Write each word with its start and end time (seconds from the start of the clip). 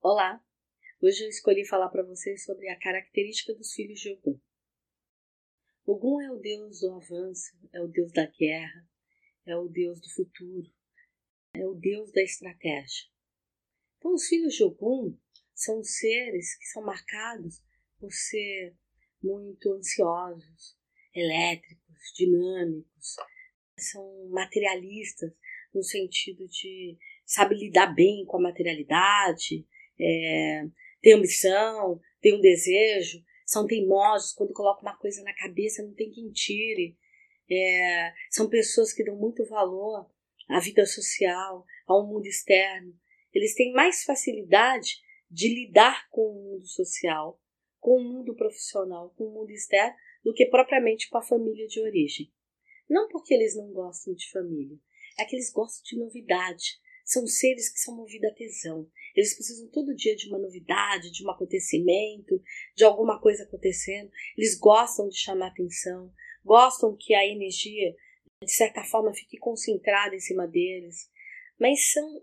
Olá! 0.00 0.40
Hoje 1.02 1.24
eu 1.24 1.28
escolhi 1.28 1.66
falar 1.66 1.88
para 1.88 2.04
vocês 2.04 2.44
sobre 2.44 2.68
a 2.68 2.78
característica 2.78 3.52
dos 3.52 3.72
filhos 3.72 3.98
de 3.98 4.12
Ogum. 4.12 4.38
Ogum 5.84 6.20
é 6.20 6.30
o 6.30 6.36
deus 6.36 6.80
do 6.80 6.94
avanço, 6.94 7.58
é 7.72 7.82
o 7.82 7.88
deus 7.88 8.12
da 8.12 8.24
guerra, 8.26 8.88
é 9.44 9.56
o 9.56 9.66
deus 9.66 10.00
do 10.00 10.08
futuro, 10.10 10.72
é 11.52 11.66
o 11.66 11.74
deus 11.74 12.12
da 12.12 12.22
estratégia. 12.22 13.08
Então, 13.96 14.14
os 14.14 14.28
filhos 14.28 14.54
de 14.54 14.62
Ogum 14.62 15.18
são 15.52 15.82
seres 15.82 16.56
que 16.56 16.66
são 16.66 16.84
marcados 16.84 17.60
por 17.98 18.12
ser 18.12 18.76
muito 19.20 19.72
ansiosos, 19.72 20.78
elétricos, 21.12 22.12
dinâmicos, 22.14 23.16
são 23.76 24.28
materialistas 24.28 25.32
no 25.74 25.82
sentido 25.82 26.46
de 26.46 26.96
sabe 27.26 27.56
lidar 27.56 27.92
bem 27.92 28.24
com 28.24 28.36
a 28.36 28.42
materialidade, 28.42 29.66
é, 30.00 30.64
tem 31.00 31.14
ambição, 31.14 32.00
tem 32.20 32.34
um 32.34 32.40
desejo, 32.40 33.22
são 33.46 33.66
teimosos, 33.66 34.32
quando 34.32 34.52
colocam 34.52 34.82
uma 34.82 34.98
coisa 34.98 35.22
na 35.22 35.34
cabeça 35.34 35.82
não 35.82 35.94
tem 35.94 36.10
quem 36.10 36.30
tire. 36.30 36.96
É, 37.50 38.12
são 38.30 38.48
pessoas 38.48 38.92
que 38.92 39.02
dão 39.02 39.16
muito 39.16 39.44
valor 39.46 40.10
à 40.48 40.60
vida 40.60 40.84
social, 40.84 41.64
ao 41.86 42.06
mundo 42.06 42.26
externo. 42.26 42.94
Eles 43.32 43.54
têm 43.54 43.72
mais 43.72 44.04
facilidade 44.04 44.98
de 45.30 45.48
lidar 45.48 46.08
com 46.10 46.22
o 46.22 46.34
mundo 46.34 46.66
social, 46.66 47.40
com 47.80 48.00
o 48.00 48.04
mundo 48.04 48.34
profissional, 48.34 49.14
com 49.16 49.24
o 49.24 49.32
mundo 49.32 49.50
externo, 49.50 49.96
do 50.22 50.34
que 50.34 50.46
propriamente 50.46 51.08
com 51.08 51.18
a 51.18 51.22
família 51.22 51.66
de 51.66 51.80
origem. 51.80 52.30
Não 52.88 53.08
porque 53.08 53.34
eles 53.34 53.56
não 53.56 53.70
gostam 53.72 54.14
de 54.14 54.30
família, 54.30 54.78
é 55.18 55.24
que 55.24 55.36
eles 55.36 55.52
gostam 55.52 55.82
de 55.84 55.98
novidade, 55.98 56.78
são 57.08 57.26
seres 57.26 57.72
que 57.72 57.80
são 57.80 57.96
movidos 57.96 58.30
a 58.30 58.34
tesão. 58.34 58.86
Eles 59.16 59.34
precisam 59.34 59.66
todo 59.70 59.96
dia 59.96 60.14
de 60.14 60.28
uma 60.28 60.38
novidade, 60.38 61.10
de 61.10 61.24
um 61.24 61.30
acontecimento, 61.30 62.40
de 62.76 62.84
alguma 62.84 63.18
coisa 63.18 63.44
acontecendo. 63.44 64.10
Eles 64.36 64.58
gostam 64.58 65.08
de 65.08 65.16
chamar 65.16 65.48
atenção, 65.48 66.12
gostam 66.44 66.94
que 66.94 67.14
a 67.14 67.26
energia, 67.26 67.96
de 68.44 68.52
certa 68.52 68.84
forma, 68.84 69.14
fique 69.14 69.38
concentrada 69.38 70.14
em 70.14 70.20
cima 70.20 70.46
deles. 70.46 71.10
Mas 71.58 71.90
são 71.92 72.22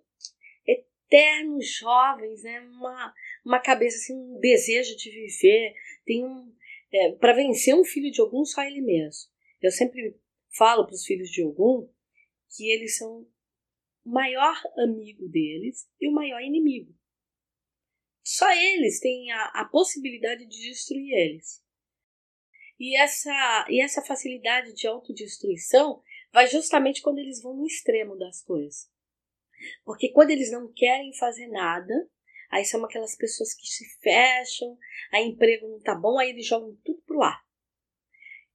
eternos 0.68 1.68
jovens, 1.80 2.44
né? 2.44 2.60
uma, 2.62 3.14
uma 3.44 3.60
cabeça, 3.60 3.98
assim, 3.98 4.14
um 4.14 4.40
desejo 4.40 4.96
de 4.96 5.10
viver. 5.10 5.74
Tem 6.06 6.24
um. 6.24 6.54
É, 6.94 7.12
para 7.14 7.34
vencer 7.34 7.74
um 7.74 7.84
filho 7.84 8.12
de 8.12 8.22
algum, 8.22 8.46
só 8.46 8.62
ele 8.62 8.82
mesmo. 8.82 9.32
Eu 9.60 9.72
sempre 9.72 10.16
falo 10.56 10.86
para 10.86 10.94
os 10.94 11.04
filhos 11.04 11.32
de 11.32 11.42
algum 11.42 11.90
que 12.56 12.70
eles 12.72 12.98
são 12.98 13.28
o 14.06 14.10
maior 14.10 14.56
amigo 14.78 15.28
deles 15.28 15.90
e 16.00 16.08
o 16.08 16.14
maior 16.14 16.42
inimigo. 16.42 16.94
Só 18.24 18.50
eles 18.52 19.00
têm 19.00 19.32
a, 19.32 19.46
a 19.46 19.66
possibilidade 19.66 20.46
de 20.46 20.70
destruir 20.70 21.12
eles. 21.14 21.64
E 22.80 22.96
essa, 22.98 23.66
e 23.70 23.82
essa 23.82 24.04
facilidade 24.04 24.74
de 24.74 24.88
autodestruição 24.88 26.04
vai 26.32 26.48
justamente 26.48 27.02
quando 27.02 27.20
eles 27.20 27.42
vão 27.42 27.56
no 27.56 27.66
extremo 27.66 28.18
das 28.18 28.44
coisas. 28.44 28.90
Porque 29.84 30.12
quando 30.12 30.32
eles 30.32 30.52
não 30.52 30.72
querem 30.72 31.14
fazer 31.16 31.48
nada, 31.48 31.94
aí 32.52 32.66
são 32.66 32.84
aquelas 32.84 33.16
pessoas 33.16 33.54
que 33.54 33.66
se 33.66 33.86
fecham, 34.02 34.78
a 35.12 35.22
emprego 35.22 35.68
não 35.68 35.80
tá 35.80 35.96
bom, 35.96 36.20
aí 36.20 36.30
eles 36.30 36.46
jogam 36.46 36.78
tudo 36.84 37.02
pro 37.04 37.24
ar. 37.24 37.44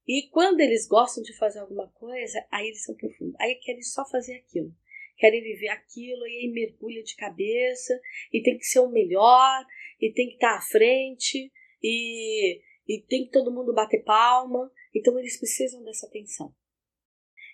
E 0.07 0.29
quando 0.31 0.61
eles 0.61 0.87
gostam 0.87 1.23
de 1.23 1.37
fazer 1.37 1.61
alguma 1.61 1.89
coisa, 1.93 2.45
aí 2.51 2.67
eles 2.67 2.85
são 2.85 2.95
profundos. 2.95 3.37
Aí 3.41 3.55
querem 3.57 3.83
só 3.83 4.05
fazer 4.09 4.37
aquilo 4.37 4.75
querem 5.21 5.43
viver 5.43 5.69
aquilo 5.69 6.27
e 6.27 6.39
aí 6.39 6.53
mergulha 6.53 7.03
de 7.03 7.15
cabeça 7.15 8.01
e 8.33 8.43
tem 8.43 8.57
que 8.57 8.65
ser 8.65 8.81
o 8.81 8.91
melhor 8.91 9.65
e 10.01 10.13
tem 10.13 10.29
que 10.29 10.35
estar 10.35 10.57
à 10.57 10.63
frente 10.63 11.53
e, 11.83 12.61
e 12.89 13.03
tem 13.03 13.27
que 13.27 13.31
todo 13.31 13.53
mundo 13.53 13.75
bater 13.75 14.03
palma. 14.03 14.73
Então 14.95 15.17
eles 15.19 15.39
precisam 15.39 15.85
dessa 15.85 16.07
atenção. 16.07 16.53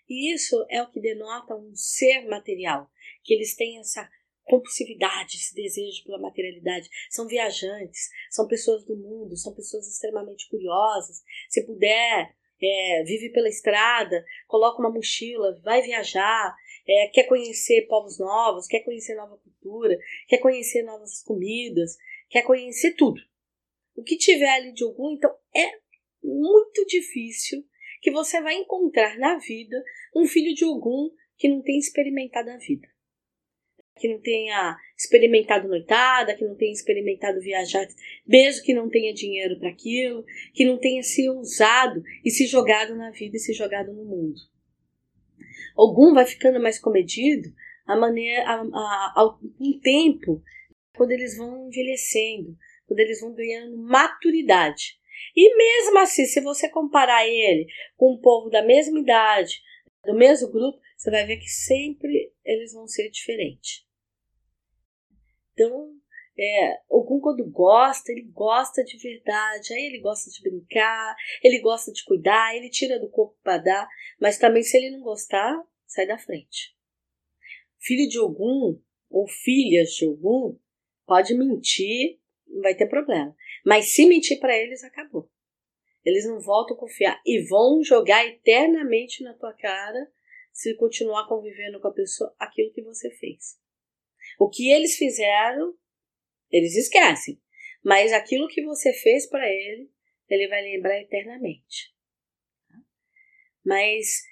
E 0.08 0.32
isso 0.32 0.64
é 0.70 0.80
o 0.80 0.90
que 0.90 1.00
denota 1.00 1.56
um 1.56 1.74
ser 1.74 2.26
material, 2.28 2.88
que 3.24 3.34
eles 3.34 3.56
têm 3.56 3.80
essa 3.80 4.08
compulsividade, 4.44 5.36
esse 5.36 5.52
desejo 5.52 6.04
pela 6.04 6.20
materialidade. 6.20 6.88
São 7.10 7.26
viajantes, 7.26 8.08
são 8.30 8.46
pessoas 8.46 8.84
do 8.84 8.96
mundo, 8.96 9.36
são 9.36 9.52
pessoas 9.52 9.88
extremamente 9.88 10.48
curiosas. 10.48 11.24
Se 11.48 11.66
puder, 11.66 12.35
é, 12.62 13.02
vive 13.04 13.30
pela 13.30 13.48
estrada, 13.48 14.24
coloca 14.46 14.80
uma 14.80 14.90
mochila, 14.90 15.60
vai 15.62 15.82
viajar, 15.82 16.54
é, 16.88 17.08
quer 17.08 17.24
conhecer 17.24 17.86
povos 17.88 18.18
novos, 18.18 18.66
quer 18.66 18.80
conhecer 18.80 19.14
nova 19.14 19.36
cultura, 19.38 19.98
quer 20.28 20.38
conhecer 20.38 20.82
novas 20.82 21.22
comidas, 21.22 21.96
quer 22.28 22.42
conhecer 22.42 22.94
tudo. 22.94 23.20
O 23.94 24.02
que 24.02 24.16
tiver 24.16 24.50
ali 24.50 24.72
de 24.72 24.84
algum, 24.84 25.12
então 25.12 25.34
é 25.54 25.72
muito 26.22 26.84
difícil 26.86 27.64
que 28.00 28.10
você 28.10 28.40
vai 28.40 28.54
encontrar 28.54 29.18
na 29.18 29.38
vida 29.38 29.82
um 30.14 30.26
filho 30.26 30.54
de 30.54 30.64
algum 30.64 31.10
que 31.36 31.48
não 31.48 31.62
tenha 31.62 31.78
experimentado 31.78 32.50
a 32.50 32.56
vida. 32.56 32.88
Que 33.96 34.08
não 34.08 34.20
tenha 34.20 34.76
experimentado 34.96 35.68
noitada, 35.68 36.34
que 36.34 36.44
não 36.44 36.54
tenha 36.54 36.72
experimentado 36.72 37.40
viajar, 37.40 37.86
mesmo 38.26 38.64
que 38.64 38.74
não 38.74 38.88
tenha 38.88 39.12
dinheiro 39.12 39.58
para 39.58 39.70
aquilo, 39.70 40.24
que 40.52 40.64
não 40.64 40.78
tenha 40.78 41.02
se 41.02 41.28
ousado 41.28 42.02
e 42.24 42.30
se 42.30 42.46
jogado 42.46 42.94
na 42.94 43.10
vida 43.10 43.36
e 43.36 43.40
se 43.40 43.52
jogado 43.52 43.92
no 43.92 44.04
mundo. 44.04 44.38
Algum 45.76 46.14
vai 46.14 46.26
ficando 46.26 46.60
mais 46.60 46.78
comedido 46.78 47.48
a 47.86 47.96
maneira, 47.96 48.42
a, 48.44 48.60
a, 49.14 49.38
um 49.60 49.78
tempo, 49.80 50.42
quando 50.96 51.12
eles 51.12 51.36
vão 51.36 51.68
envelhecendo, 51.68 52.56
quando 52.86 53.00
eles 53.00 53.20
vão 53.20 53.32
ganhando 53.32 53.76
maturidade. 53.76 54.98
E 55.34 55.56
mesmo 55.56 55.98
assim, 55.98 56.24
se 56.24 56.40
você 56.40 56.68
comparar 56.68 57.26
ele 57.26 57.66
com 57.96 58.14
um 58.14 58.20
povo 58.20 58.50
da 58.50 58.62
mesma 58.62 58.98
idade, 58.98 59.60
do 60.04 60.14
mesmo 60.14 60.50
grupo, 60.50 60.78
você 60.96 61.10
vai 61.10 61.26
ver 61.26 61.36
que 61.36 61.48
sempre 61.48 62.32
eles 62.44 62.72
vão 62.72 62.86
ser 62.86 63.10
diferentes. 63.10 63.85
Então, 65.56 65.90
é, 66.38 66.80
algum 66.90 67.18
quando 67.18 67.50
gosta, 67.50 68.12
ele 68.12 68.28
gosta 68.30 68.84
de 68.84 68.98
verdade, 68.98 69.72
aí 69.72 69.86
ele 69.86 70.00
gosta 70.00 70.30
de 70.30 70.42
brincar, 70.42 71.16
ele 71.42 71.60
gosta 71.60 71.90
de 71.90 72.04
cuidar, 72.04 72.54
ele 72.54 72.68
tira 72.68 73.00
do 73.00 73.08
corpo 73.08 73.34
para 73.42 73.56
dar, 73.56 73.88
mas 74.20 74.36
também 74.36 74.62
se 74.62 74.76
ele 74.76 74.90
não 74.90 75.00
gostar, 75.00 75.58
sai 75.86 76.06
da 76.06 76.18
frente. 76.18 76.76
Filho 77.78 78.06
de 78.06 78.18
algum 78.18 78.78
ou 79.08 79.26
filhas 79.26 79.92
de 79.92 80.04
algum 80.04 80.58
pode 81.06 81.34
mentir, 81.34 82.20
não 82.46 82.60
vai 82.60 82.74
ter 82.74 82.86
problema. 82.86 83.34
Mas 83.64 83.94
se 83.94 84.06
mentir 84.06 84.38
para 84.38 84.56
eles, 84.58 84.84
acabou. 84.84 85.30
Eles 86.04 86.26
não 86.26 86.38
voltam 86.38 86.76
a 86.76 86.80
confiar 86.80 87.20
e 87.24 87.48
vão 87.48 87.82
jogar 87.82 88.26
eternamente 88.26 89.22
na 89.24 89.32
tua 89.32 89.54
cara 89.54 90.12
se 90.52 90.74
continuar 90.74 91.26
convivendo 91.28 91.80
com 91.80 91.88
a 91.88 91.94
pessoa 91.94 92.34
aquilo 92.38 92.72
que 92.72 92.82
você 92.82 93.10
fez. 93.10 93.58
O 94.38 94.48
que 94.48 94.70
eles 94.70 94.96
fizeram 94.96 95.74
eles 96.50 96.76
esquecem. 96.76 97.40
Mas 97.84 98.12
aquilo 98.12 98.48
que 98.48 98.62
você 98.64 98.92
fez 98.92 99.28
para 99.28 99.46
ele, 99.48 99.90
ele 100.28 100.48
vai 100.48 100.62
lembrar 100.62 101.00
eternamente. 101.00 101.94
Mas 103.64 104.22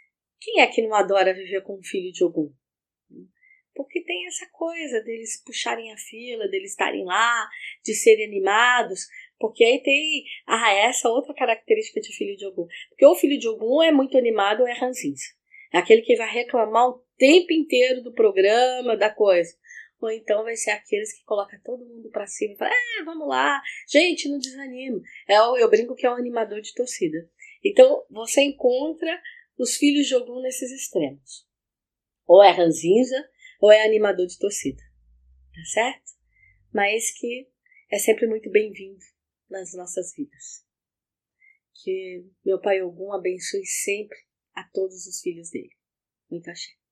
quem 0.41 0.61
é 0.61 0.67
que 0.67 0.83
não 0.83 0.95
adora 0.95 1.35
viver 1.35 1.63
com 1.63 1.79
um 1.79 1.83
filho 1.83 2.13
de 2.13 2.23
algum? 2.23 2.53
Porque 3.75 4.05
tem 4.05 4.27
essa 4.27 4.49
coisa 4.53 5.03
deles 5.03 5.43
puxarem 5.45 5.93
a 5.93 5.97
fila, 5.97 6.49
deles 6.49 6.71
estarem 6.71 7.05
lá, 7.05 7.49
de 7.85 7.93
serem 7.95 8.27
animados. 8.27 9.07
Porque 9.39 9.65
aí 9.65 9.83
tem 9.83 10.25
ah, 10.47 10.73
essa 10.73 11.09
outra 11.09 11.35
característica 11.35 12.01
de 12.01 12.15
filho 12.17 12.37
de 12.37 12.45
algum. 12.45 12.67
Porque 12.89 13.07
o 13.07 13.17
filho 13.17 13.39
de 13.39 13.49
algum 13.49 13.83
é 13.83 13.91
muito 13.91 14.17
animado 14.17 14.61
ou 14.61 14.69
é 14.69 14.73
ranzinza. 14.75 15.25
É 15.73 15.79
aquele 15.79 16.03
que 16.03 16.15
vai 16.15 16.33
reclamar 16.33 16.89
o 16.89 17.05
tempo 17.19 17.53
inteiro 17.53 18.01
do 18.03 18.15
programa, 18.15 18.97
da 18.97 19.11
coisa 19.11 19.57
ou 20.05 20.11
então 20.11 20.45
vai 20.45 20.57
ser 20.57 20.71
aqueles 20.71 21.13
que 21.13 21.25
colocam 21.25 21.59
todo 21.65 21.85
mundo 21.85 22.11
para 22.11 22.27
cima 22.27 22.55
e 22.55 22.57
falam, 22.57 22.75
ah, 22.75 23.05
vamos 23.05 23.29
lá, 23.29 23.63
gente, 23.89 24.29
não 24.29 24.39
desanima. 24.39 25.01
É, 25.29 25.37
eu 25.37 25.71
brinco 25.71 25.95
que 25.95 26.07
é 26.07 26.11
um 26.11 26.17
animador 26.17 26.61
de 26.61 26.75
torcida. 26.75 27.31
Então, 27.65 28.05
você 28.11 28.43
encontra 28.43 29.21
os 29.59 29.77
filhos 29.77 30.07
de 30.07 30.15
nesses 30.43 30.71
extremos. 30.71 31.49
Ou 32.27 32.43
é 32.43 32.51
ranzinza, 32.51 33.29
ou 33.61 33.73
é 33.73 33.85
animador 33.85 34.27
de 34.27 34.39
torcida. 34.39 34.83
Tá 35.55 35.65
certo? 35.73 36.13
Mas 36.73 37.11
que 37.19 37.49
é 37.91 37.99
sempre 37.99 38.27
muito 38.27 38.51
bem-vindo 38.51 39.05
nas 39.49 39.73
nossas 39.75 40.15
vidas. 40.15 40.65
Que 41.83 42.27
meu 42.45 42.61
pai 42.61 42.83
Ogum 42.83 43.13
abençoe 43.13 43.65
sempre 43.65 44.19
a 44.55 44.65
todos 44.73 45.07
os 45.07 45.21
filhos 45.21 45.51
dele. 45.51 45.75
Muito 46.31 46.51
axé. 46.51 46.84